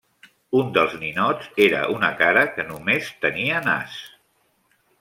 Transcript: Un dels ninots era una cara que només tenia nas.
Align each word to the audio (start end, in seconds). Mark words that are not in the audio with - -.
Un 0.59 0.71
dels 0.77 0.95
ninots 1.01 1.51
era 1.65 1.83
una 1.97 2.09
cara 2.23 2.45
que 2.57 2.67
només 2.71 3.13
tenia 3.27 3.61
nas. 3.69 3.99